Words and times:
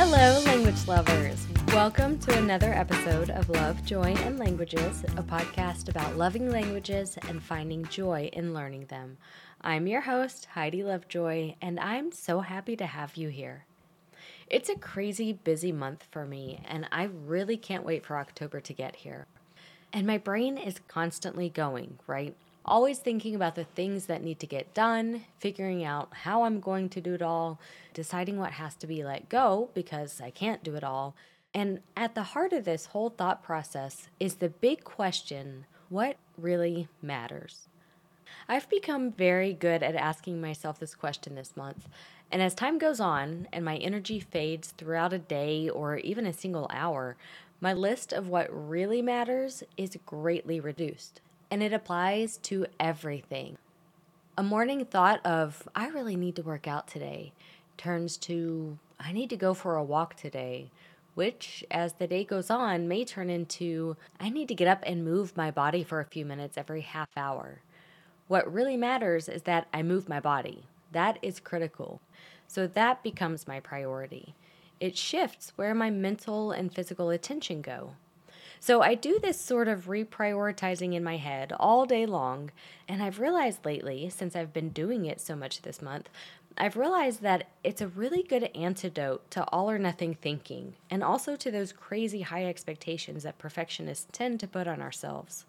Hello, 0.00 0.40
language 0.44 0.86
lovers. 0.86 1.44
Welcome 1.74 2.20
to 2.20 2.38
another 2.38 2.72
episode 2.72 3.30
of 3.30 3.50
Love, 3.50 3.84
Joy, 3.84 4.14
and 4.18 4.38
Languages, 4.38 5.02
a 5.16 5.24
podcast 5.24 5.88
about 5.88 6.16
loving 6.16 6.52
languages 6.52 7.18
and 7.28 7.42
finding 7.42 7.84
joy 7.86 8.30
in 8.32 8.54
learning 8.54 8.86
them. 8.86 9.16
I'm 9.60 9.88
your 9.88 10.02
host, 10.02 10.46
Heidi 10.54 10.84
Lovejoy, 10.84 11.56
and 11.60 11.80
I'm 11.80 12.12
so 12.12 12.42
happy 12.42 12.76
to 12.76 12.86
have 12.86 13.16
you 13.16 13.28
here. 13.28 13.64
It's 14.46 14.68
a 14.68 14.78
crazy 14.78 15.32
busy 15.32 15.72
month 15.72 16.06
for 16.12 16.24
me, 16.24 16.60
and 16.64 16.86
I 16.92 17.08
really 17.26 17.56
can't 17.56 17.84
wait 17.84 18.06
for 18.06 18.18
October 18.18 18.60
to 18.60 18.72
get 18.72 18.94
here. 18.94 19.26
And 19.92 20.06
my 20.06 20.16
brain 20.16 20.58
is 20.58 20.80
constantly 20.86 21.48
going, 21.48 21.98
right? 22.06 22.36
Always 22.68 22.98
thinking 22.98 23.34
about 23.34 23.54
the 23.54 23.64
things 23.64 24.04
that 24.06 24.22
need 24.22 24.38
to 24.40 24.46
get 24.46 24.74
done, 24.74 25.24
figuring 25.38 25.84
out 25.84 26.10
how 26.12 26.42
I'm 26.42 26.60
going 26.60 26.90
to 26.90 27.00
do 27.00 27.14
it 27.14 27.22
all, 27.22 27.58
deciding 27.94 28.36
what 28.36 28.52
has 28.52 28.74
to 28.74 28.86
be 28.86 29.02
let 29.02 29.30
go 29.30 29.70
because 29.72 30.20
I 30.20 30.28
can't 30.28 30.62
do 30.62 30.74
it 30.74 30.84
all. 30.84 31.16
And 31.54 31.80
at 31.96 32.14
the 32.14 32.24
heart 32.24 32.52
of 32.52 32.66
this 32.66 32.84
whole 32.86 33.08
thought 33.08 33.42
process 33.42 34.08
is 34.20 34.34
the 34.34 34.50
big 34.50 34.84
question 34.84 35.64
what 35.88 36.18
really 36.36 36.88
matters? 37.00 37.68
I've 38.46 38.68
become 38.68 39.12
very 39.12 39.54
good 39.54 39.82
at 39.82 39.94
asking 39.94 40.38
myself 40.38 40.78
this 40.78 40.94
question 40.94 41.36
this 41.36 41.56
month. 41.56 41.88
And 42.30 42.42
as 42.42 42.54
time 42.54 42.76
goes 42.76 43.00
on 43.00 43.48
and 43.50 43.64
my 43.64 43.78
energy 43.78 44.20
fades 44.20 44.74
throughout 44.76 45.14
a 45.14 45.18
day 45.18 45.70
or 45.70 45.96
even 45.96 46.26
a 46.26 46.34
single 46.34 46.68
hour, 46.70 47.16
my 47.62 47.72
list 47.72 48.12
of 48.12 48.28
what 48.28 48.50
really 48.52 49.00
matters 49.00 49.62
is 49.78 49.96
greatly 50.04 50.60
reduced. 50.60 51.22
And 51.50 51.62
it 51.62 51.72
applies 51.72 52.36
to 52.38 52.66
everything. 52.78 53.56
A 54.36 54.42
morning 54.42 54.84
thought 54.84 55.24
of, 55.24 55.68
I 55.74 55.88
really 55.88 56.14
need 56.14 56.36
to 56.36 56.42
work 56.42 56.68
out 56.68 56.86
today, 56.86 57.32
turns 57.76 58.16
to, 58.18 58.78
I 59.00 59.12
need 59.12 59.30
to 59.30 59.36
go 59.36 59.54
for 59.54 59.76
a 59.76 59.82
walk 59.82 60.14
today, 60.14 60.70
which, 61.14 61.64
as 61.70 61.94
the 61.94 62.06
day 62.06 62.22
goes 62.22 62.50
on, 62.50 62.86
may 62.86 63.04
turn 63.04 63.30
into, 63.30 63.96
I 64.20 64.28
need 64.28 64.46
to 64.48 64.54
get 64.54 64.68
up 64.68 64.84
and 64.86 65.04
move 65.04 65.36
my 65.36 65.50
body 65.50 65.82
for 65.82 65.98
a 66.00 66.04
few 66.04 66.24
minutes 66.24 66.56
every 66.56 66.82
half 66.82 67.08
hour. 67.16 67.62
What 68.28 68.52
really 68.52 68.76
matters 68.76 69.28
is 69.28 69.42
that 69.42 69.66
I 69.72 69.82
move 69.82 70.08
my 70.08 70.20
body. 70.20 70.64
That 70.92 71.18
is 71.22 71.40
critical. 71.40 72.00
So 72.46 72.66
that 72.66 73.02
becomes 73.02 73.48
my 73.48 73.58
priority. 73.58 74.34
It 74.80 74.96
shifts 74.96 75.52
where 75.56 75.74
my 75.74 75.90
mental 75.90 76.52
and 76.52 76.72
physical 76.72 77.10
attention 77.10 77.62
go. 77.62 77.94
So 78.60 78.82
I 78.82 78.94
do 78.94 79.18
this 79.18 79.40
sort 79.40 79.68
of 79.68 79.86
reprioritizing 79.86 80.94
in 80.94 81.04
my 81.04 81.16
head 81.16 81.52
all 81.58 81.86
day 81.86 82.06
long, 82.06 82.50
and 82.88 83.02
I've 83.02 83.20
realized 83.20 83.64
lately, 83.64 84.10
since 84.10 84.34
I've 84.34 84.52
been 84.52 84.70
doing 84.70 85.06
it 85.06 85.20
so 85.20 85.36
much 85.36 85.62
this 85.62 85.80
month, 85.80 86.08
I've 86.56 86.76
realized 86.76 87.22
that 87.22 87.46
it's 87.62 87.80
a 87.80 87.86
really 87.86 88.24
good 88.24 88.50
antidote 88.54 89.30
to 89.30 89.44
all 89.50 89.70
or 89.70 89.78
nothing 89.78 90.14
thinking, 90.14 90.74
and 90.90 91.04
also 91.04 91.36
to 91.36 91.50
those 91.52 91.72
crazy 91.72 92.22
high 92.22 92.46
expectations 92.46 93.22
that 93.22 93.38
perfectionists 93.38 94.08
tend 94.10 94.40
to 94.40 94.48
put 94.48 94.66
on 94.66 94.82
ourselves. 94.82 95.44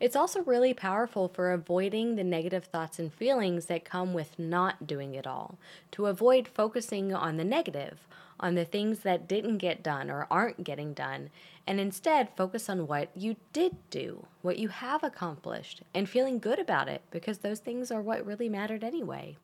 It's 0.00 0.16
also 0.16 0.42
really 0.42 0.74
powerful 0.74 1.28
for 1.28 1.52
avoiding 1.52 2.16
the 2.16 2.24
negative 2.24 2.64
thoughts 2.64 2.98
and 2.98 3.12
feelings 3.12 3.66
that 3.66 3.84
come 3.84 4.12
with 4.12 4.36
not 4.38 4.86
doing 4.86 5.14
it 5.14 5.28
all, 5.28 5.58
to 5.92 6.06
avoid 6.06 6.48
focusing 6.48 7.14
on 7.14 7.36
the 7.36 7.44
negative, 7.44 8.06
on 8.38 8.54
the 8.54 8.64
things 8.64 9.00
that 9.00 9.28
didn't 9.28 9.58
get 9.58 9.82
done 9.82 10.10
or 10.10 10.26
aren't 10.30 10.64
getting 10.64 10.92
done, 10.94 11.30
and 11.66 11.80
instead 11.80 12.36
focus 12.36 12.68
on 12.68 12.86
what 12.86 13.10
you 13.14 13.36
did 13.52 13.76
do, 13.90 14.26
what 14.42 14.58
you 14.58 14.68
have 14.68 15.02
accomplished, 15.02 15.82
and 15.94 16.08
feeling 16.08 16.38
good 16.38 16.58
about 16.58 16.88
it 16.88 17.02
because 17.10 17.38
those 17.38 17.60
things 17.60 17.90
are 17.90 18.02
what 18.02 18.26
really 18.26 18.48
mattered 18.48 18.84
anyway. 18.84 19.36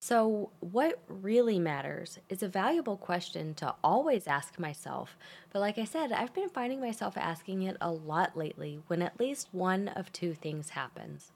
So, 0.00 0.50
what 0.60 1.00
really 1.08 1.58
matters 1.58 2.20
is 2.28 2.42
a 2.42 2.48
valuable 2.48 2.96
question 2.96 3.52
to 3.54 3.74
always 3.82 4.28
ask 4.28 4.58
myself. 4.58 5.16
But, 5.52 5.58
like 5.58 5.76
I 5.76 5.84
said, 5.84 6.12
I've 6.12 6.32
been 6.32 6.48
finding 6.48 6.80
myself 6.80 7.16
asking 7.16 7.62
it 7.62 7.76
a 7.80 7.90
lot 7.90 8.36
lately 8.36 8.80
when 8.86 9.02
at 9.02 9.18
least 9.18 9.48
one 9.50 9.88
of 9.88 10.12
two 10.12 10.34
things 10.34 10.70
happens. 10.70 11.32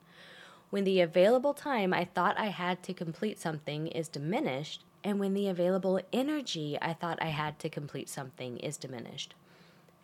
When 0.71 0.85
the 0.85 1.01
available 1.01 1.55
time 1.55 1.93
I 1.93 2.05
thought 2.05 2.39
I 2.39 2.47
had 2.47 2.85
to 2.85 2.95
complete 2.95 3.41
something 3.41 3.89
is 3.89 4.09
diminished, 4.09 4.85
and 5.05 5.19
when 5.19 5.35
the 5.35 5.49
available 5.49 6.01
energy 6.13 6.79
I 6.81 6.93
thought 6.93 7.23
I 7.23 7.29
had 7.29 7.59
to 7.61 7.69
complete 7.69 8.09
something 8.09 8.59
is 8.59 8.77
diminished. 8.77 9.35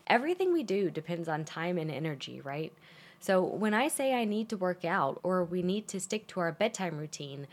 Everything 0.06 0.53
we 0.53 0.62
do 0.62 0.91
depends 0.91 1.28
on 1.28 1.44
time 1.44 1.78
and 1.78 1.91
energy, 1.91 2.41
right? 2.41 2.72
So, 3.20 3.42
when 3.42 3.75
I 3.75 3.88
say 3.88 4.14
I 4.14 4.25
need 4.25 4.48
to 4.48 4.56
work 4.56 4.84
out 4.84 5.20
or 5.22 5.44
we 5.44 5.62
need 5.62 5.88
to 5.88 6.00
stick 6.00 6.26
to 6.28 6.41
our 6.41 6.53
bedtime 6.53 6.98
routine, 6.98 7.47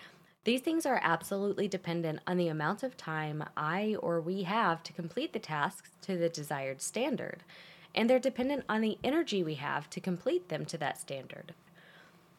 these 0.43 0.61
things 0.61 0.85
are 0.85 0.99
absolutely 1.01 1.67
dependent 1.67 2.19
on 2.27 2.37
the 2.37 2.49
amount 2.49 2.83
of 2.83 2.95
time 2.95 3.43
I 3.57 3.95
or 3.99 4.21
we 4.21 4.43
have 4.43 4.83
to 4.83 4.93
complete 4.93 5.33
the 5.33 5.39
tasks 5.39 5.89
to 6.03 6.17
the 6.17 6.29
desired 6.29 6.83
standard, 6.83 7.43
and 7.95 8.07
they're 8.07 8.19
dependent 8.19 8.63
on 8.69 8.81
the 8.81 8.99
energy 9.03 9.41
we 9.41 9.55
have 9.55 9.89
to 9.89 9.99
complete 9.99 10.49
them 10.49 10.63
to 10.65 10.77
that 10.77 10.99
standard. 10.99 11.55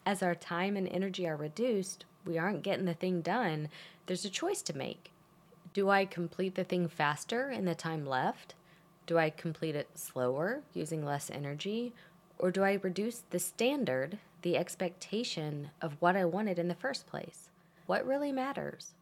As 0.07 0.23
our 0.23 0.35
time 0.35 0.77
and 0.77 0.87
energy 0.87 1.27
are 1.27 1.35
reduced, 1.35 2.05
we 2.25 2.37
aren't 2.37 2.63
getting 2.63 2.85
the 2.85 2.93
thing 2.93 3.19
done, 3.19 3.67
there's 4.05 4.23
a 4.23 4.29
choice 4.29 4.61
to 4.61 4.77
make. 4.77 5.11
Do 5.73 5.89
I 5.89 6.05
complete 6.05 6.55
the 6.55 6.63
thing 6.63 6.87
faster 6.87 7.51
in 7.51 7.65
the 7.65 7.75
time 7.75 8.05
left? 8.05 8.55
Do 9.05 9.17
I 9.17 9.29
complete 9.29 9.75
it 9.75 9.89
slower 9.95 10.61
using 10.73 11.03
less 11.03 11.29
energy? 11.29 11.91
Or 12.39 12.51
do 12.51 12.63
I 12.63 12.79
reduce 12.81 13.23
the 13.31 13.37
standard, 13.37 14.17
the 14.43 14.55
expectation 14.55 15.71
of 15.81 15.97
what 15.99 16.15
I 16.15 16.23
wanted 16.23 16.57
in 16.57 16.69
the 16.69 16.73
first 16.73 17.05
place? 17.05 17.49
what 17.85 18.07
really 18.07 18.31
matters. 18.31 18.93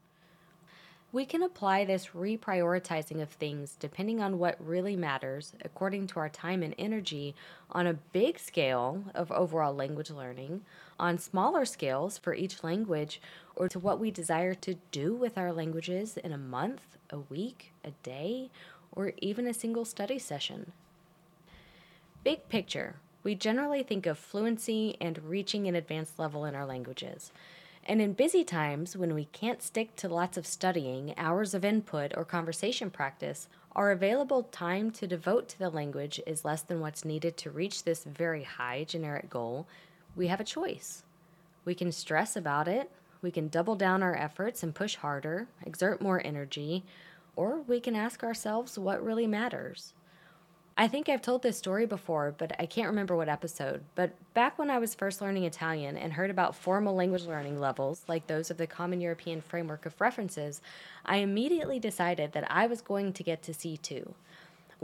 We 1.11 1.25
can 1.25 1.43
apply 1.43 1.85
this 1.85 2.07
reprioritizing 2.15 3.21
of 3.21 3.29
things 3.29 3.77
depending 3.79 4.21
on 4.21 4.37
what 4.37 4.57
really 4.59 4.95
matters 4.95 5.53
according 5.63 6.07
to 6.07 6.19
our 6.19 6.29
time 6.29 6.61
and 6.61 6.75
energy 6.77 7.35
on 7.71 7.87
a 7.87 7.93
big 7.93 8.37
scale 8.37 9.03
of 9.13 9.31
overall 9.31 9.73
language 9.73 10.11
learning, 10.11 10.61
on 10.99 11.17
smaller 11.17 11.65
scales 11.65 12.17
for 12.17 12.33
each 12.33 12.63
language, 12.63 13.21
or 13.55 13.67
to 13.69 13.79
what 13.79 13.99
we 13.99 14.11
desire 14.11 14.53
to 14.53 14.75
do 14.91 15.13
with 15.13 15.37
our 15.37 15.51
languages 15.51 16.17
in 16.17 16.31
a 16.31 16.37
month, 16.37 16.97
a 17.09 17.19
week, 17.19 17.71
a 17.83 17.91
day, 18.03 18.49
or 18.91 19.13
even 19.17 19.47
a 19.47 19.53
single 19.53 19.85
study 19.85 20.19
session. 20.19 20.71
Big 22.23 22.47
picture, 22.49 22.95
we 23.23 23.35
generally 23.35 23.83
think 23.83 24.05
of 24.05 24.17
fluency 24.17 24.95
and 25.01 25.23
reaching 25.23 25.67
an 25.67 25.75
advanced 25.75 26.17
level 26.19 26.45
in 26.45 26.55
our 26.55 26.65
languages. 26.65 27.31
And 27.87 28.01
in 28.01 28.13
busy 28.13 28.43
times, 28.43 28.97
when 28.97 29.13
we 29.13 29.25
can't 29.25 29.61
stick 29.61 29.95
to 29.97 30.09
lots 30.09 30.37
of 30.37 30.47
studying, 30.47 31.13
hours 31.17 31.53
of 31.53 31.63
input, 31.63 32.13
or 32.17 32.25
conversation 32.25 32.89
practice, 32.89 33.47
our 33.75 33.91
available 33.91 34.43
time 34.43 34.89
to 34.91 35.05
devote 35.05 35.49
to 35.49 35.59
the 35.59 35.69
language 35.69 36.19
is 36.25 36.45
less 36.45 36.61
than 36.61 36.79
what's 36.79 37.05
needed 37.05 37.35
to 37.37 37.51
reach 37.51 37.83
this 37.83 38.03
very 38.03 38.43
high 38.43 38.85
generic 38.85 39.29
goal. 39.29 39.67
We 40.15 40.27
have 40.27 40.39
a 40.39 40.45
choice. 40.45 41.03
We 41.65 41.75
can 41.75 41.91
stress 41.91 42.35
about 42.35 42.67
it, 42.67 42.91
we 43.21 43.31
can 43.31 43.47
double 43.47 43.75
down 43.75 44.03
our 44.03 44.15
efforts 44.15 44.61
and 44.61 44.75
push 44.75 44.95
harder, 44.95 45.47
exert 45.65 46.01
more 46.01 46.21
energy, 46.23 46.83
or 47.35 47.61
we 47.61 47.79
can 47.79 47.95
ask 47.95 48.23
ourselves 48.23 48.77
what 48.77 49.03
really 49.03 49.25
matters. 49.25 49.93
I 50.77 50.89
think 50.89 51.07
I've 51.07 51.21
told 51.21 51.41
this 51.41 51.57
story 51.57 51.85
before, 51.85 52.35
but 52.37 52.53
I 52.59 52.65
can't 52.65 52.89
remember 52.89 53.15
what 53.15 53.29
episode. 53.29 53.83
But 53.95 54.11
back 54.33 54.59
when 54.59 54.69
I 54.69 54.77
was 54.77 54.93
first 54.93 55.21
learning 55.21 55.45
Italian 55.45 55.95
and 55.95 56.11
heard 56.13 56.29
about 56.29 56.53
formal 56.53 56.93
language 56.93 57.23
learning 57.23 57.61
levels, 57.61 58.03
like 58.09 58.27
those 58.27 58.51
of 58.51 58.57
the 58.57 58.67
Common 58.67 58.99
European 58.99 59.41
Framework 59.41 59.85
of 59.85 59.99
References, 60.01 60.61
I 61.05 61.17
immediately 61.17 61.79
decided 61.79 62.33
that 62.33 62.51
I 62.51 62.67
was 62.67 62.81
going 62.81 63.13
to 63.13 63.23
get 63.23 63.41
to 63.43 63.53
C2. 63.53 64.13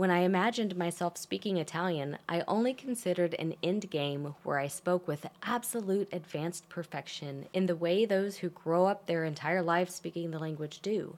When 0.02 0.10
I 0.10 0.22
imagined 0.22 0.76
myself 0.76 1.16
speaking 1.16 1.58
Italian, 1.58 2.18
I 2.28 2.44
only 2.48 2.74
considered 2.74 3.36
an 3.36 3.54
end 3.62 3.92
game 3.92 4.34
where 4.42 4.58
I 4.58 4.66
spoke 4.66 5.08
with 5.08 5.28
absolute 5.44 6.10
advanced 6.12 6.68
perfection 6.70 7.46
in 7.54 7.68
the 7.68 7.76
way 7.76 8.06
those 8.06 8.38
who 8.38 8.50
grow 8.50 8.88
up 8.88 9.06
their 9.06 9.24
entire 9.26 9.62
lives 9.62 9.94
speaking 9.94 10.32
the 10.32 10.40
language 10.40 10.80
do. 10.82 11.18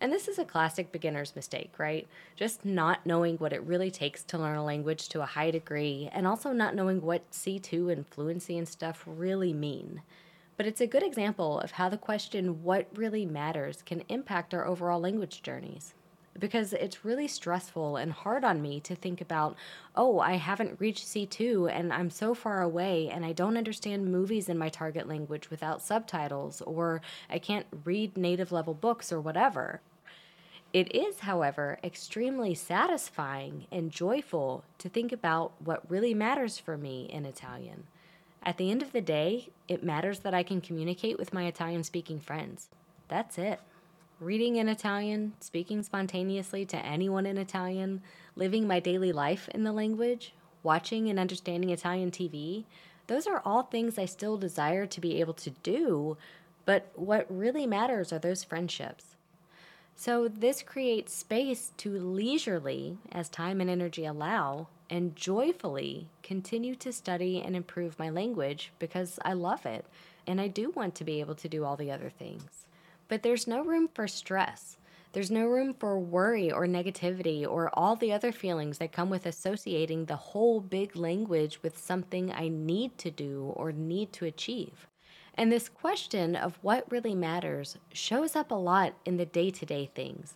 And 0.00 0.10
this 0.10 0.28
is 0.28 0.38
a 0.38 0.46
classic 0.46 0.92
beginner's 0.92 1.36
mistake, 1.36 1.72
right? 1.76 2.08
Just 2.36 2.64
not 2.64 3.04
knowing 3.04 3.36
what 3.36 3.52
it 3.52 3.62
really 3.64 3.90
takes 3.90 4.22
to 4.22 4.38
learn 4.38 4.56
a 4.56 4.64
language 4.64 5.10
to 5.10 5.20
a 5.20 5.26
high 5.26 5.50
degree, 5.50 6.08
and 6.10 6.26
also 6.26 6.52
not 6.52 6.74
knowing 6.74 7.02
what 7.02 7.30
C2 7.32 7.92
and 7.92 8.08
fluency 8.08 8.56
and 8.56 8.66
stuff 8.66 9.04
really 9.06 9.52
mean. 9.52 10.00
But 10.56 10.64
it's 10.64 10.80
a 10.80 10.86
good 10.86 11.02
example 11.02 11.60
of 11.60 11.72
how 11.72 11.90
the 11.90 11.98
question, 11.98 12.62
what 12.62 12.88
really 12.94 13.26
matters, 13.26 13.82
can 13.82 14.04
impact 14.08 14.54
our 14.54 14.66
overall 14.66 15.00
language 15.00 15.42
journeys. 15.42 15.92
Because 16.38 16.72
it's 16.72 17.04
really 17.04 17.28
stressful 17.28 17.96
and 17.96 18.12
hard 18.12 18.44
on 18.44 18.60
me 18.60 18.80
to 18.80 18.94
think 18.94 19.20
about, 19.20 19.56
oh, 19.94 20.20
I 20.20 20.34
haven't 20.34 20.80
reached 20.80 21.06
C2 21.06 21.70
and 21.72 21.92
I'm 21.92 22.10
so 22.10 22.34
far 22.34 22.62
away 22.62 23.08
and 23.08 23.24
I 23.24 23.32
don't 23.32 23.56
understand 23.56 24.12
movies 24.12 24.48
in 24.48 24.58
my 24.58 24.68
target 24.68 25.08
language 25.08 25.50
without 25.50 25.82
subtitles, 25.82 26.60
or 26.62 27.00
I 27.30 27.38
can't 27.38 27.66
read 27.84 28.16
native 28.16 28.52
level 28.52 28.74
books 28.74 29.12
or 29.12 29.20
whatever. 29.20 29.80
It 30.72 30.94
is, 30.94 31.20
however, 31.20 31.78
extremely 31.82 32.54
satisfying 32.54 33.66
and 33.72 33.90
joyful 33.90 34.64
to 34.78 34.88
think 34.88 35.12
about 35.12 35.52
what 35.58 35.90
really 35.90 36.12
matters 36.12 36.58
for 36.58 36.76
me 36.76 37.08
in 37.10 37.24
Italian. 37.24 37.84
At 38.42 38.58
the 38.58 38.70
end 38.70 38.82
of 38.82 38.92
the 38.92 39.00
day, 39.00 39.48
it 39.68 39.82
matters 39.82 40.20
that 40.20 40.34
I 40.34 40.42
can 40.42 40.60
communicate 40.60 41.18
with 41.18 41.32
my 41.32 41.46
Italian 41.46 41.82
speaking 41.82 42.20
friends. 42.20 42.68
That's 43.08 43.38
it. 43.38 43.60
Reading 44.20 44.56
in 44.56 44.68
Italian, 44.68 45.34
speaking 45.40 45.82
spontaneously 45.82 46.64
to 46.66 46.84
anyone 46.84 47.26
in 47.26 47.36
Italian, 47.36 48.00
living 48.34 48.66
my 48.66 48.80
daily 48.80 49.12
life 49.12 49.48
in 49.50 49.64
the 49.64 49.72
language, 49.72 50.32
watching 50.62 51.08
and 51.08 51.18
understanding 51.18 51.70
Italian 51.70 52.10
TV, 52.10 52.64
those 53.06 53.26
are 53.26 53.42
all 53.44 53.62
things 53.62 53.98
I 53.98 54.06
still 54.06 54.36
desire 54.36 54.86
to 54.86 55.00
be 55.00 55.20
able 55.20 55.34
to 55.34 55.50
do, 55.50 56.16
but 56.64 56.90
what 56.94 57.26
really 57.28 57.66
matters 57.66 58.12
are 58.12 58.18
those 58.18 58.42
friendships. 58.42 59.16
So, 59.94 60.28
this 60.28 60.62
creates 60.62 61.14
space 61.14 61.72
to 61.78 61.98
leisurely, 61.98 62.98
as 63.10 63.30
time 63.30 63.62
and 63.62 63.70
energy 63.70 64.04
allow, 64.04 64.68
and 64.90 65.16
joyfully 65.16 66.08
continue 66.22 66.74
to 66.76 66.92
study 66.92 67.40
and 67.40 67.56
improve 67.56 67.98
my 67.98 68.10
language 68.10 68.72
because 68.78 69.18
I 69.24 69.32
love 69.32 69.64
it 69.64 69.86
and 70.26 70.40
I 70.40 70.48
do 70.48 70.70
want 70.70 70.94
to 70.96 71.04
be 71.04 71.20
able 71.20 71.34
to 71.36 71.48
do 71.48 71.64
all 71.64 71.76
the 71.76 71.90
other 71.90 72.10
things. 72.10 72.65
But 73.08 73.22
there's 73.22 73.46
no 73.46 73.62
room 73.62 73.88
for 73.92 74.08
stress. 74.08 74.76
There's 75.12 75.30
no 75.30 75.46
room 75.46 75.72
for 75.72 75.98
worry 75.98 76.52
or 76.52 76.66
negativity 76.66 77.46
or 77.46 77.70
all 77.72 77.96
the 77.96 78.12
other 78.12 78.32
feelings 78.32 78.78
that 78.78 78.92
come 78.92 79.08
with 79.08 79.24
associating 79.24 80.04
the 80.04 80.16
whole 80.16 80.60
big 80.60 80.94
language 80.94 81.62
with 81.62 81.78
something 81.78 82.32
I 82.32 82.48
need 82.48 82.98
to 82.98 83.10
do 83.10 83.52
or 83.56 83.72
need 83.72 84.12
to 84.14 84.26
achieve. 84.26 84.86
And 85.34 85.50
this 85.50 85.68
question 85.68 86.36
of 86.36 86.58
what 86.62 86.90
really 86.90 87.14
matters 87.14 87.78
shows 87.92 88.36
up 88.36 88.50
a 88.50 88.54
lot 88.54 88.94
in 89.04 89.16
the 89.16 89.24
day 89.24 89.50
to 89.50 89.64
day 89.64 89.90
things. 89.94 90.34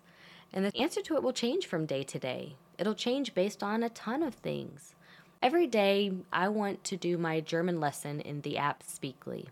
And 0.53 0.65
the 0.65 0.77
answer 0.79 1.03
to 1.03 1.17
it 1.17 1.23
will 1.23 1.33
change 1.33 1.67
from 1.67 1.87
day 1.87 2.03
to 2.05 2.19
day. 2.19 2.57
It'll 2.79 2.95
change 2.95 3.35
based 3.35 3.63
on 3.63 3.83
a 3.83 3.91
ton 3.91 4.23
of 4.23 4.35
things. 4.35 4.95
Every 5.43 5.67
day, 5.67 6.13
I 6.33 6.49
want 6.49 6.85
to 6.85 6.97
do 6.97 7.17
my 7.17 7.41
German 7.41 7.81
lesson 7.81 8.21
in 8.21 8.43
the 8.43 8.59
app 8.59 8.83
Speakly. 8.83 9.49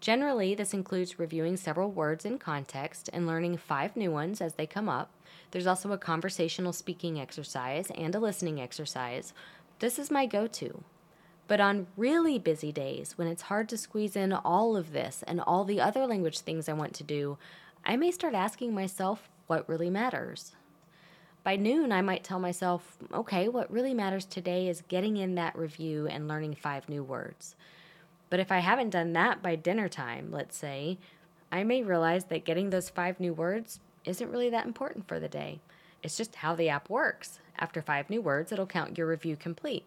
Generally, 0.00 0.54
this 0.54 0.74
includes 0.74 1.18
reviewing 1.18 1.56
several 1.56 1.90
words 1.90 2.24
in 2.24 2.38
context 2.38 3.10
and 3.12 3.26
learning 3.26 3.56
five 3.56 3.96
new 3.96 4.12
ones 4.12 4.40
as 4.40 4.54
they 4.54 4.66
come 4.66 4.88
up. 4.88 5.10
There's 5.50 5.66
also 5.66 5.90
a 5.92 5.98
conversational 5.98 6.72
speaking 6.72 7.20
exercise 7.20 7.90
and 7.96 8.14
a 8.14 8.20
listening 8.20 8.60
exercise. 8.60 9.32
This 9.80 9.98
is 9.98 10.10
my 10.10 10.26
go 10.26 10.46
to. 10.46 10.84
But 11.48 11.60
on 11.60 11.86
really 11.96 12.38
busy 12.38 12.70
days, 12.70 13.16
when 13.16 13.26
it's 13.26 13.42
hard 13.42 13.68
to 13.70 13.78
squeeze 13.78 14.14
in 14.14 14.32
all 14.32 14.76
of 14.76 14.92
this 14.92 15.24
and 15.26 15.40
all 15.40 15.64
the 15.64 15.80
other 15.80 16.06
language 16.06 16.40
things 16.40 16.68
I 16.68 16.74
want 16.74 16.94
to 16.94 17.04
do, 17.04 17.38
I 17.84 17.96
may 17.96 18.10
start 18.10 18.34
asking 18.34 18.74
myself 18.74 19.28
what 19.46 19.68
really 19.68 19.88
matters. 19.90 20.52
By 21.42 21.56
noon, 21.56 21.90
I 21.90 22.02
might 22.02 22.22
tell 22.22 22.38
myself, 22.38 22.98
okay, 23.12 23.48
what 23.48 23.72
really 23.72 23.94
matters 23.94 24.26
today 24.26 24.68
is 24.68 24.82
getting 24.88 25.16
in 25.16 25.36
that 25.36 25.56
review 25.56 26.06
and 26.06 26.28
learning 26.28 26.56
five 26.56 26.88
new 26.88 27.02
words. 27.02 27.56
But 28.30 28.40
if 28.40 28.52
I 28.52 28.58
haven't 28.58 28.90
done 28.90 29.12
that 29.14 29.42
by 29.42 29.56
dinner 29.56 29.88
time, 29.88 30.30
let's 30.30 30.56
say, 30.56 30.98
I 31.50 31.64
may 31.64 31.82
realize 31.82 32.24
that 32.24 32.44
getting 32.44 32.70
those 32.70 32.90
five 32.90 33.20
new 33.20 33.32
words 33.32 33.80
isn't 34.04 34.30
really 34.30 34.50
that 34.50 34.66
important 34.66 35.08
for 35.08 35.18
the 35.18 35.28
day. 35.28 35.60
It's 36.02 36.16
just 36.16 36.36
how 36.36 36.54
the 36.54 36.68
app 36.68 36.90
works. 36.90 37.40
After 37.58 37.82
five 37.82 38.10
new 38.10 38.20
words, 38.20 38.52
it'll 38.52 38.66
count 38.66 38.98
your 38.98 39.06
review 39.06 39.36
complete 39.36 39.84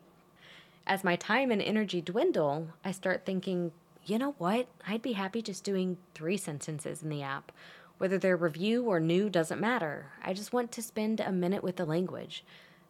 as 0.88 1.04
my 1.04 1.16
time 1.16 1.52
and 1.52 1.62
energy 1.62 2.02
dwindle, 2.02 2.68
I 2.84 2.92
start 2.92 3.26
thinking, 3.26 3.72
you 4.06 4.18
know 4.18 4.36
what? 4.38 4.68
I'd 4.88 5.02
be 5.02 5.14
happy 5.14 5.42
just 5.42 5.64
doing 5.64 5.98
three 6.14 6.38
sentences 6.38 7.04
in 7.04 7.10
the 7.10 7.22
app. 7.22 7.52
Whether 7.98 8.18
they're 8.18 8.38
review 8.38 8.86
or 8.86 9.00
new 9.00 9.30
doesn't 9.30 9.62
matter. 9.62 10.08
I 10.24 10.34
just 10.34 10.54
want 10.54 10.72
to 10.74 10.82
spend 10.82 11.20
a 11.20 11.32
minute 11.32 11.64
with 11.64 11.76
the 11.76 11.86
language. 11.86 12.44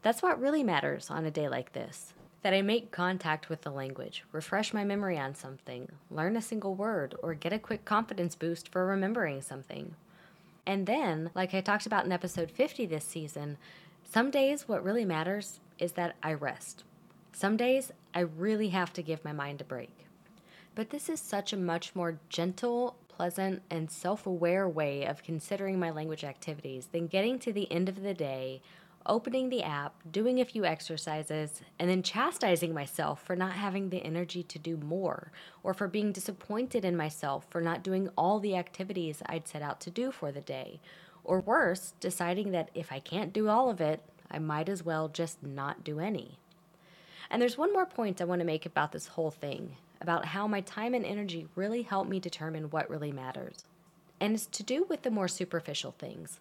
That's 0.04 0.22
what 0.22 0.40
really 0.40 0.64
matters 0.64 1.10
on 1.10 1.26
a 1.26 1.32
day 1.32 1.50
like 1.50 1.74
this. 1.74 2.14
That 2.44 2.54
I 2.54 2.62
make 2.62 2.92
contact 2.92 3.50
with 3.50 3.62
the 3.62 3.70
language, 3.70 4.24
refresh 4.32 4.74
my 4.74 4.84
memory 4.84 5.18
on 5.18 5.36
something, 5.36 5.92
learn 6.10 6.36
a 6.36 6.42
single 6.42 6.74
word, 6.74 7.16
or 7.22 7.36
get 7.36 7.54
a 7.54 7.60
quick 7.60 7.86
confidence 7.86 8.36
boost 8.36 8.68
for 8.70 8.86
remembering 8.86 9.42
something. 9.42 9.96
And 10.66 10.88
then, 10.88 11.30
like 11.36 11.54
I 11.54 11.62
talked 11.62 11.86
about 11.86 12.06
in 12.06 12.12
episode 12.12 12.50
50 12.50 12.86
this 12.88 13.06
season, 13.06 13.58
some 14.04 14.32
days 14.32 14.68
what 14.68 14.84
really 14.84 15.06
matters 15.06 15.60
is 15.78 15.94
that 15.94 16.16
I 16.24 16.34
rest. 16.34 16.84
Some 17.34 17.58
days 17.58 17.92
I 18.14 18.22
really 18.22 18.70
have 18.70 18.92
to 18.94 19.02
give 19.02 19.24
my 19.24 19.32
mind 19.32 19.62
a 19.62 19.66
break. 19.66 20.06
But 20.76 20.90
this 20.90 21.10
is 21.10 21.20
such 21.20 21.54
a 21.54 21.58
much 21.58 21.96
more 21.96 22.20
gentle, 22.30 22.96
pleasant, 23.08 23.62
and 23.70 23.92
self 23.92 24.26
aware 24.26 24.68
way 24.68 25.06
of 25.06 25.24
considering 25.24 25.80
my 25.80 25.90
language 25.90 26.24
activities 26.24 26.88
than 26.92 27.08
getting 27.08 27.40
to 27.40 27.54
the 27.54 27.72
end 27.72 27.90
of 27.90 28.02
the 28.02 28.14
day, 28.14 28.62
opening 29.06 29.50
the 29.50 29.64
app, 29.64 29.96
doing 30.12 30.40
a 30.40 30.46
few 30.46 30.66
exercises, 30.66 31.62
and 31.80 31.90
then 31.90 32.04
chastising 32.04 32.74
myself 32.74 33.24
for 33.24 33.36
not 33.36 33.54
having 33.54 33.90
the 33.90 34.04
energy 34.04 34.44
to 34.44 34.60
do 34.60 34.78
more, 34.78 35.32
or 35.64 35.74
for 35.74 35.88
being 35.88 36.12
disappointed 36.12 36.86
in 36.86 36.96
myself 36.96 37.46
for 37.50 37.62
not 37.62 37.84
doing 37.84 38.10
all 38.18 38.40
the 38.40 38.56
activities 38.56 39.22
I'd 39.26 39.48
set 39.48 39.62
out 39.62 39.80
to 39.82 39.90
do 39.90 40.12
for 40.12 40.32
the 40.32 40.42
day, 40.42 40.80
or 41.24 41.40
worse, 41.40 41.94
deciding 42.00 42.52
that 42.52 42.70
if 42.74 42.92
I 42.92 43.00
can't 43.00 43.34
do 43.34 43.50
all 43.50 43.70
of 43.70 43.82
it, 43.82 44.02
I 44.30 44.40
might 44.40 44.70
as 44.70 44.84
well 44.84 45.08
just 45.08 45.44
not 45.44 45.84
do 45.84 46.00
any. 46.00 46.38
And 47.30 47.42
there's 47.42 47.58
one 47.58 47.74
more 47.74 47.86
point 47.86 48.22
I 48.22 48.26
want 48.26 48.40
to 48.42 48.46
make 48.46 48.66
about 48.66 48.92
this 48.92 49.08
whole 49.08 49.32
thing 49.32 49.78
about 50.02 50.26
how 50.26 50.48
my 50.48 50.62
time 50.62 50.94
and 50.94 51.06
energy 51.06 51.48
really 51.56 51.84
help 51.84 52.08
me 52.08 52.20
determine 52.20 52.72
what 52.72 52.90
really 52.90 53.12
matters. 53.12 53.64
And 54.20 54.34
it's 54.34 54.48
to 54.48 54.64
do 54.64 54.86
with 54.90 55.04
the 55.04 55.12
more 55.12 55.28
superficial 55.28 55.96
things. 55.98 56.40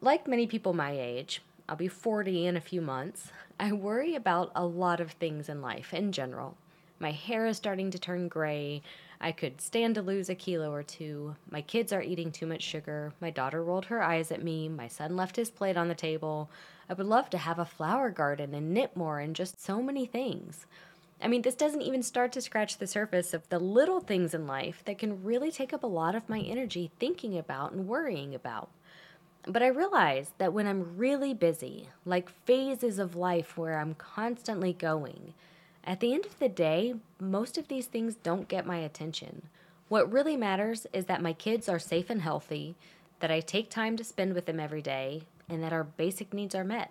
Like 0.00 0.26
many 0.26 0.46
people 0.46 0.72
my 0.72 0.92
age, 0.92 1.42
I'll 1.68 1.76
be 1.76 1.88
40 1.88 2.46
in 2.46 2.56
a 2.56 2.60
few 2.60 2.80
months, 2.80 3.30
I 3.58 3.72
worry 3.72 4.14
about 4.14 4.50
a 4.54 4.66
lot 4.66 5.00
of 5.00 5.12
things 5.12 5.48
in 5.48 5.62
life 5.62 5.94
in 5.94 6.12
general. 6.12 6.56
My 6.98 7.12
hair 7.12 7.46
is 7.46 7.56
starting 7.56 7.90
to 7.90 7.98
turn 7.98 8.28
gray. 8.28 8.82
I 9.20 9.32
could 9.32 9.60
stand 9.60 9.94
to 9.96 10.02
lose 10.02 10.28
a 10.28 10.34
kilo 10.34 10.72
or 10.72 10.82
two. 10.82 11.36
My 11.50 11.60
kids 11.60 11.92
are 11.92 12.02
eating 12.02 12.30
too 12.30 12.46
much 12.46 12.62
sugar. 12.62 13.12
My 13.20 13.30
daughter 13.30 13.62
rolled 13.62 13.86
her 13.86 14.02
eyes 14.02 14.30
at 14.30 14.42
me. 14.42 14.68
My 14.68 14.88
son 14.88 15.16
left 15.16 15.36
his 15.36 15.50
plate 15.50 15.76
on 15.76 15.88
the 15.88 15.94
table. 15.94 16.50
I 16.88 16.94
would 16.94 17.06
love 17.06 17.30
to 17.30 17.38
have 17.38 17.58
a 17.58 17.64
flower 17.64 18.10
garden 18.10 18.54
and 18.54 18.72
knit 18.72 18.96
more 18.96 19.18
and 19.18 19.34
just 19.34 19.60
so 19.60 19.82
many 19.82 20.06
things. 20.06 20.66
I 21.20 21.28
mean, 21.28 21.42
this 21.42 21.54
doesn't 21.54 21.82
even 21.82 22.02
start 22.02 22.32
to 22.32 22.40
scratch 22.40 22.78
the 22.78 22.86
surface 22.86 23.32
of 23.32 23.48
the 23.48 23.60
little 23.60 24.00
things 24.00 24.34
in 24.34 24.46
life 24.46 24.82
that 24.84 24.98
can 24.98 25.22
really 25.22 25.52
take 25.52 25.72
up 25.72 25.84
a 25.84 25.88
lot 25.88 26.16
of 26.16 26.28
my 26.28 26.40
energy 26.40 26.90
thinking 26.98 27.38
about 27.38 27.72
and 27.72 27.86
worrying 27.86 28.34
about. 28.34 28.70
But 29.46 29.62
I 29.62 29.68
realize 29.68 30.30
that 30.38 30.52
when 30.52 30.66
I'm 30.68 30.96
really 30.96 31.34
busy, 31.34 31.88
like 32.04 32.30
phases 32.44 32.98
of 32.98 33.16
life 33.16 33.58
where 33.58 33.78
I'm 33.78 33.94
constantly 33.94 34.72
going, 34.72 35.34
at 35.84 35.98
the 35.98 36.14
end 36.14 36.24
of 36.24 36.38
the 36.38 36.48
day, 36.48 36.94
most 37.18 37.58
of 37.58 37.66
these 37.66 37.86
things 37.86 38.14
don't 38.14 38.48
get 38.48 38.66
my 38.66 38.78
attention. 38.78 39.42
What 39.88 40.12
really 40.12 40.36
matters 40.36 40.86
is 40.92 41.06
that 41.06 41.20
my 41.20 41.32
kids 41.32 41.68
are 41.68 41.80
safe 41.80 42.08
and 42.08 42.22
healthy, 42.22 42.76
that 43.18 43.32
I 43.32 43.40
take 43.40 43.68
time 43.68 43.96
to 43.96 44.04
spend 44.04 44.34
with 44.34 44.46
them 44.46 44.60
every 44.60 44.80
day, 44.80 45.22
and 45.48 45.62
that 45.62 45.72
our 45.72 45.84
basic 45.84 46.32
needs 46.32 46.54
are 46.54 46.64
met. 46.64 46.90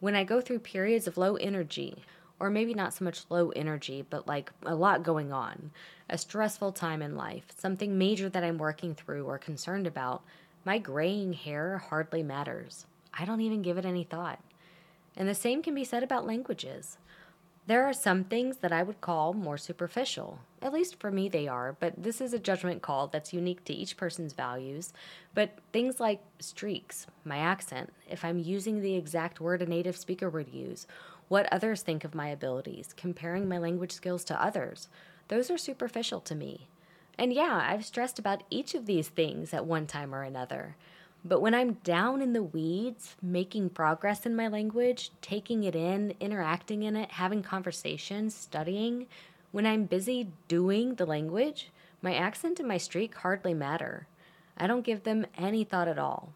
When 0.00 0.14
I 0.14 0.24
go 0.24 0.40
through 0.42 0.60
periods 0.60 1.06
of 1.06 1.16
low 1.16 1.36
energy, 1.36 2.04
or 2.38 2.50
maybe 2.50 2.74
not 2.74 2.94
so 2.94 3.04
much 3.04 3.24
low 3.30 3.50
energy, 3.50 4.04
but 4.08 4.28
like 4.28 4.52
a 4.64 4.74
lot 4.74 5.02
going 5.02 5.32
on, 5.32 5.70
a 6.10 6.18
stressful 6.18 6.72
time 6.72 7.02
in 7.02 7.16
life, 7.16 7.46
something 7.56 7.98
major 7.98 8.28
that 8.28 8.44
I'm 8.44 8.58
working 8.58 8.94
through 8.94 9.24
or 9.24 9.38
concerned 9.38 9.86
about, 9.86 10.22
my 10.64 10.78
graying 10.78 11.32
hair 11.32 11.78
hardly 11.78 12.22
matters. 12.22 12.86
I 13.12 13.24
don't 13.24 13.40
even 13.40 13.62
give 13.62 13.78
it 13.78 13.84
any 13.84 14.04
thought. 14.04 14.40
And 15.16 15.28
the 15.28 15.34
same 15.34 15.62
can 15.62 15.74
be 15.74 15.84
said 15.84 16.02
about 16.02 16.26
languages. 16.26 16.98
There 17.66 17.84
are 17.84 17.92
some 17.92 18.24
things 18.24 18.58
that 18.58 18.72
I 18.72 18.82
would 18.82 19.02
call 19.02 19.34
more 19.34 19.58
superficial. 19.58 20.38
At 20.62 20.72
least 20.72 20.98
for 20.98 21.10
me, 21.10 21.28
they 21.28 21.46
are, 21.46 21.76
but 21.78 22.02
this 22.02 22.20
is 22.20 22.32
a 22.32 22.38
judgment 22.38 22.80
call 22.80 23.08
that's 23.08 23.34
unique 23.34 23.62
to 23.64 23.74
each 23.74 23.98
person's 23.98 24.32
values. 24.32 24.94
But 25.34 25.58
things 25.70 26.00
like 26.00 26.22
streaks, 26.38 27.06
my 27.26 27.36
accent, 27.36 27.92
if 28.08 28.24
I'm 28.24 28.38
using 28.38 28.80
the 28.80 28.94
exact 28.94 29.38
word 29.38 29.60
a 29.60 29.66
native 29.66 29.98
speaker 29.98 30.30
would 30.30 30.48
use, 30.48 30.86
what 31.28 31.52
others 31.52 31.82
think 31.82 32.04
of 32.04 32.14
my 32.14 32.28
abilities, 32.28 32.94
comparing 32.96 33.46
my 33.46 33.58
language 33.58 33.92
skills 33.92 34.24
to 34.24 34.42
others, 34.42 34.88
those 35.28 35.50
are 35.50 35.58
superficial 35.58 36.20
to 36.20 36.34
me. 36.34 36.68
And 37.18 37.32
yeah, 37.32 37.66
I've 37.68 37.84
stressed 37.84 38.18
about 38.18 38.44
each 38.48 38.74
of 38.74 38.86
these 38.86 39.08
things 39.08 39.52
at 39.52 39.66
one 39.66 39.86
time 39.86 40.14
or 40.14 40.22
another. 40.22 40.76
But 41.24 41.42
when 41.42 41.54
I'm 41.54 41.74
down 41.84 42.22
in 42.22 42.32
the 42.32 42.44
weeds, 42.44 43.16
making 43.20 43.70
progress 43.70 44.24
in 44.24 44.36
my 44.36 44.46
language, 44.46 45.10
taking 45.20 45.64
it 45.64 45.74
in, 45.74 46.14
interacting 46.20 46.84
in 46.84 46.94
it, 46.94 47.10
having 47.10 47.42
conversations, 47.42 48.34
studying, 48.34 49.06
when 49.50 49.66
I'm 49.66 49.84
busy 49.84 50.28
doing 50.46 50.94
the 50.94 51.06
language, 51.06 51.70
my 52.00 52.14
accent 52.14 52.60
and 52.60 52.68
my 52.68 52.78
streak 52.78 53.16
hardly 53.16 53.52
matter. 53.52 54.06
I 54.56 54.68
don't 54.68 54.84
give 54.84 55.02
them 55.02 55.26
any 55.36 55.64
thought 55.64 55.88
at 55.88 55.98
all. 55.98 56.32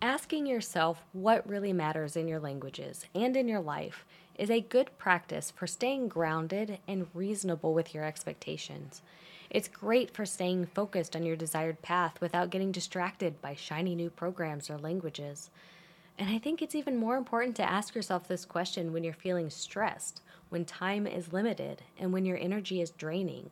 Asking 0.00 0.46
yourself 0.46 1.04
what 1.12 1.48
really 1.48 1.72
matters 1.72 2.16
in 2.16 2.28
your 2.28 2.40
languages 2.40 3.04
and 3.14 3.36
in 3.36 3.46
your 3.46 3.60
life 3.60 4.06
is 4.36 4.50
a 4.50 4.60
good 4.60 4.90
practice 4.98 5.50
for 5.50 5.66
staying 5.66 6.08
grounded 6.08 6.78
and 6.88 7.06
reasonable 7.14 7.74
with 7.74 7.94
your 7.94 8.04
expectations. 8.04 9.02
It's 9.52 9.68
great 9.68 10.14
for 10.14 10.24
staying 10.24 10.64
focused 10.64 11.14
on 11.14 11.26
your 11.26 11.36
desired 11.36 11.82
path 11.82 12.22
without 12.22 12.48
getting 12.48 12.72
distracted 12.72 13.42
by 13.42 13.54
shiny 13.54 13.94
new 13.94 14.08
programs 14.08 14.70
or 14.70 14.78
languages. 14.78 15.50
And 16.18 16.30
I 16.30 16.38
think 16.38 16.62
it's 16.62 16.74
even 16.74 16.96
more 16.96 17.18
important 17.18 17.54
to 17.56 17.70
ask 17.70 17.94
yourself 17.94 18.26
this 18.26 18.46
question 18.46 18.94
when 18.94 19.04
you're 19.04 19.12
feeling 19.12 19.50
stressed, 19.50 20.22
when 20.48 20.64
time 20.64 21.06
is 21.06 21.34
limited, 21.34 21.82
and 21.98 22.14
when 22.14 22.24
your 22.24 22.38
energy 22.38 22.80
is 22.80 22.92
draining. 22.92 23.50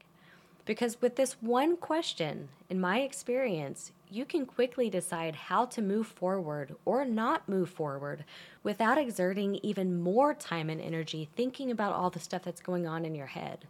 Because 0.65 1.03
with 1.03 1.17
this 1.17 1.37
one 1.43 1.77
question, 1.77 2.49
in 2.71 2.81
my 2.81 3.01
experience, 3.01 3.93
you 4.11 4.25
can 4.25 4.47
quickly 4.47 4.89
decide 4.89 5.35
how 5.35 5.67
to 5.67 5.83
move 5.83 6.07
forward 6.07 6.77
or 6.87 7.05
not 7.05 7.47
move 7.47 7.69
forward 7.69 8.25
without 8.63 8.97
exerting 8.97 9.57
even 9.63 10.01
more 10.01 10.33
time 10.33 10.71
and 10.71 10.81
energy 10.81 11.29
thinking 11.37 11.71
about 11.71 11.93
all 11.93 12.09
the 12.09 12.19
stuff 12.19 12.43
that's 12.43 12.63
going 12.63 12.87
on 12.87 13.05
in 13.05 13.15
your 13.15 13.27
head. 13.27 13.67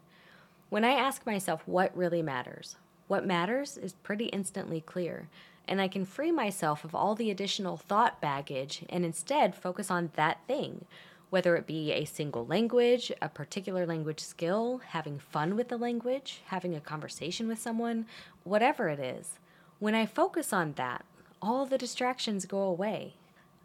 When 0.70 0.84
I 0.84 0.92
ask 0.92 1.26
myself 1.26 1.66
what 1.66 1.96
really 1.96 2.22
matters, 2.22 2.76
what 3.08 3.26
matters 3.26 3.76
is 3.76 3.94
pretty 4.04 4.26
instantly 4.26 4.80
clear, 4.80 5.28
and 5.66 5.80
I 5.80 5.88
can 5.88 6.04
free 6.04 6.30
myself 6.30 6.84
of 6.84 6.94
all 6.94 7.16
the 7.16 7.28
additional 7.28 7.76
thought 7.76 8.20
baggage 8.20 8.84
and 8.88 9.04
instead 9.04 9.56
focus 9.56 9.90
on 9.90 10.12
that 10.14 10.38
thing, 10.46 10.84
whether 11.28 11.56
it 11.56 11.66
be 11.66 11.90
a 11.90 12.04
single 12.04 12.46
language, 12.46 13.10
a 13.20 13.28
particular 13.28 13.84
language 13.84 14.20
skill, 14.20 14.80
having 14.90 15.18
fun 15.18 15.56
with 15.56 15.70
the 15.70 15.76
language, 15.76 16.42
having 16.46 16.76
a 16.76 16.80
conversation 16.80 17.48
with 17.48 17.58
someone, 17.58 18.06
whatever 18.44 18.88
it 18.88 19.00
is. 19.00 19.40
When 19.80 19.96
I 19.96 20.06
focus 20.06 20.52
on 20.52 20.74
that, 20.74 21.04
all 21.42 21.66
the 21.66 21.78
distractions 21.78 22.46
go 22.46 22.60
away 22.60 23.14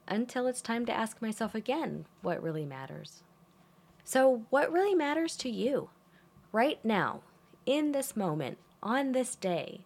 until 0.08 0.48
it's 0.48 0.62
time 0.62 0.88
to 0.88 0.94
ask 0.94 1.22
myself 1.22 1.54
again 1.54 2.08
what 2.24 2.42
really 2.42 2.66
matters. 2.66 3.22
So, 4.04 4.46
what 4.50 4.72
really 4.72 4.96
matters 4.96 5.36
to 5.38 5.50
you? 5.50 5.90
Right 6.56 6.80
now, 6.86 7.20
in 7.66 7.92
this 7.92 8.16
moment, 8.16 8.60
on 8.82 9.12
this 9.12 9.36
day, 9.36 9.82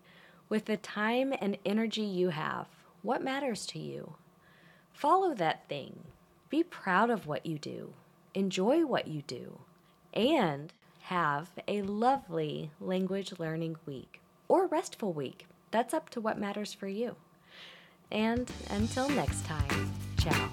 with 0.49 0.65
the 0.65 0.77
time 0.77 1.33
and 1.41 1.57
energy 1.65 2.03
you 2.03 2.29
have, 2.29 2.67
what 3.01 3.23
matters 3.23 3.65
to 3.65 3.79
you? 3.79 4.13
Follow 4.93 5.33
that 5.33 5.67
thing. 5.67 6.01
Be 6.51 6.61
proud 6.61 7.09
of 7.09 7.25
what 7.25 7.43
you 7.43 7.57
do. 7.57 7.93
Enjoy 8.35 8.85
what 8.85 9.07
you 9.07 9.23
do. 9.23 9.61
And 10.13 10.71
have 11.05 11.49
a 11.67 11.81
lovely 11.81 12.69
language 12.79 13.33
learning 13.39 13.77
week 13.88 14.21
or 14.47 14.67
restful 14.67 15.11
week. 15.11 15.47
That's 15.71 15.95
up 15.95 16.11
to 16.11 16.21
what 16.21 16.38
matters 16.38 16.71
for 16.71 16.88
you. 16.88 17.15
And 18.11 18.47
until 18.69 19.09
next 19.09 19.43
time, 19.43 19.91
ciao. 20.19 20.51